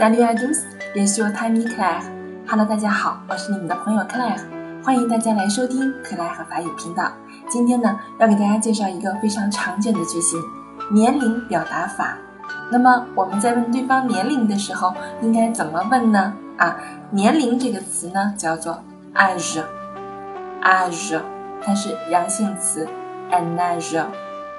[0.00, 0.64] Salut à tous,
[0.96, 2.00] je suis Tammy Claire.
[2.48, 4.40] Hello，大家好，我是你们的朋友 Claire，
[4.82, 7.12] 欢迎大家来收听克莱和法语频道。
[7.50, 10.40] 今天呢，要给大家介绍一个非常常见的句型——
[10.90, 12.16] 年龄表达法。
[12.72, 16.32] 那么我们在问对方年龄的时候，应该怎么问呢？
[16.56, 16.78] 啊，
[17.10, 18.82] 年龄这个词呢，叫做
[19.14, 21.20] age，age，
[21.62, 22.88] 它是阳性词
[23.30, 24.02] ，and，age。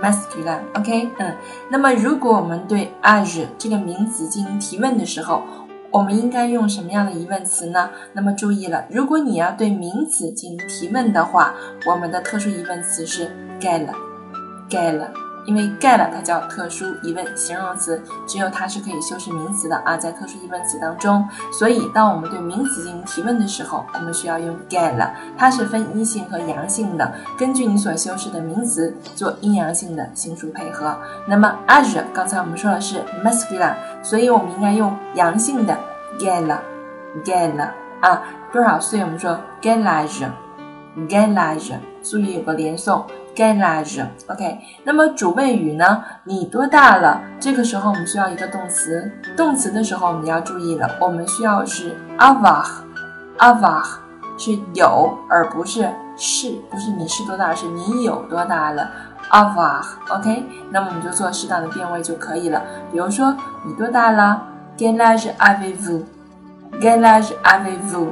[0.00, 1.36] masculine，OK，嗯，
[1.68, 5.42] 那么如果我们对 age 这个名词进行提问的时候，
[5.90, 7.90] 我们应该用什么样的疑问词呢？
[8.14, 11.54] 那么注意了，如果你要对名词进行提问的话，
[11.86, 15.31] 我们的特殊疑问词是 gal，gal。
[15.44, 30.96] 因为 get 它叫特殊疑问形容词，只有它是可以修饰名词的啊，在特殊疑问词当中，所以当我们对名词进行提问的时候，我们需要用 get，它是分阴性和阳性的，根据你所修饰的名词做阴阳性的性数配合。
[31.26, 35.76] 那么 age 刚才我们说的是 masculine，所以我们应该用阳性的
[36.18, 37.68] get，get
[38.00, 43.04] 啊，多少岁我们说 get age，get age，注意有个连诵。
[43.34, 46.04] Gelage，OK 那么主谓语呢？
[46.24, 47.20] 你多大了？
[47.40, 53.82] 这个时候我们需要一个动词，动词的时候我们要注意了，我们需要是 avoir，avoir
[54.36, 58.90] 是有，而不是是，不是你是多大，是你有多大了
[59.30, 62.62] ，avoir，OK，那么我们就做适当的变位就可以了。
[62.90, 64.42] 比如说你多大了
[64.76, 68.08] ，Gelage avez vous？get age avez vous？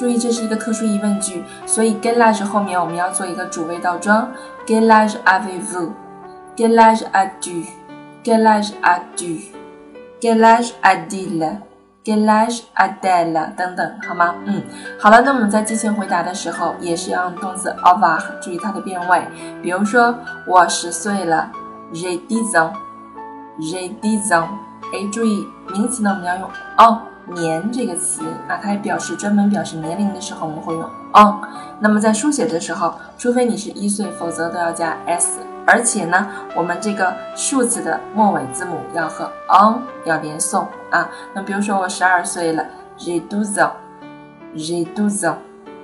[0.00, 4.32] 注意，这是一个特殊疑问句，所以 get age 后面我们要做一个主谓倒装
[4.66, 13.54] ，get age avez vous，get age a tu，get age a tu，get age a dil，get age a del
[13.54, 14.34] 等等，好吗？
[14.46, 14.62] 嗯，
[14.98, 19.22] 好了，那我们在进行回答的时候，也是要用动词 avoir，注意它的变位。
[19.62, 20.14] 比如说，
[20.46, 21.52] 我十岁了
[21.92, 24.46] ，j'ai dix ans，j'ai dix ans。
[24.94, 27.09] 哎，注意名词呢，我们要用 on。
[27.34, 31.40] 年这个词啊，它也表示专门表示年龄的时候，我们会用 on。
[31.78, 35.40] 那么在书写的时候，除非你是一岁，否则都要加 s。
[35.66, 36.26] 而且呢，
[36.56, 41.08] 我们这个数字的末尾字母要和 on 要连诵啊。
[41.32, 42.64] 那比如说我十二岁了
[42.98, 45.32] ，j'ai douze ans，j'ai douze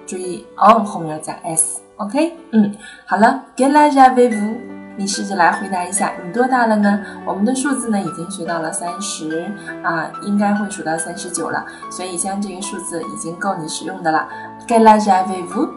[0.06, 1.80] 注意 on 后面要加 s。
[1.96, 2.74] OK，嗯，
[3.06, 4.75] 好了，quel âge avez-vous？
[4.96, 7.00] 你试着来回答一下，你多大了呢？
[7.24, 9.50] 我们的数字呢已经学到了三十
[9.82, 11.64] 啊，应该会数到三十九了。
[11.90, 14.26] 所以像这个数字已经够你使用的了。
[14.66, 15.68] Quel âge avez-vous?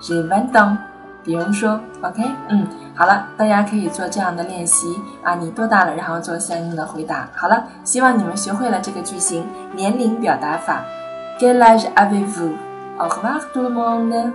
[0.00, 0.76] J'ai vingt ans。
[1.22, 5.34] 比如说，OK，嗯，好了，大家可以做这样的练习啊。
[5.34, 5.94] 你多大了？
[5.94, 7.28] 然后做相应的回答。
[7.34, 9.44] 好了，希望你们学会了这个句型
[9.74, 10.82] 年龄表达法。
[11.38, 12.54] Quel âge avez-vous?
[12.98, 14.32] Au revoir tout le monde.